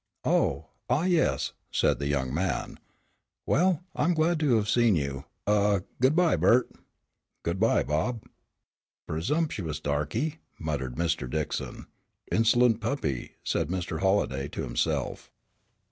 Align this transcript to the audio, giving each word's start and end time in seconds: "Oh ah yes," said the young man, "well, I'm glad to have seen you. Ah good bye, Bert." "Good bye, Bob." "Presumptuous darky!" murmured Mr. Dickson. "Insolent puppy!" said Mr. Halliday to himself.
"Oh 0.25 0.69
ah 0.89 1.03
yes," 1.03 1.51
said 1.71 1.99
the 1.99 2.07
young 2.07 2.33
man, 2.33 2.79
"well, 3.45 3.83
I'm 3.95 4.15
glad 4.15 4.39
to 4.39 4.55
have 4.55 4.67
seen 4.67 4.95
you. 4.95 5.25
Ah 5.45 5.81
good 6.01 6.15
bye, 6.15 6.35
Bert." 6.35 6.71
"Good 7.43 7.59
bye, 7.59 7.83
Bob." 7.83 8.23
"Presumptuous 9.05 9.79
darky!" 9.79 10.39
murmured 10.57 10.95
Mr. 10.95 11.29
Dickson. 11.29 11.85
"Insolent 12.31 12.81
puppy!" 12.81 13.35
said 13.43 13.67
Mr. 13.67 13.99
Halliday 13.99 14.47
to 14.47 14.63
himself. 14.63 15.29